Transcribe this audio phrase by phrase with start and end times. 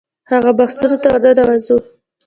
[0.31, 1.77] هغو بحثونو ته ورننوځو.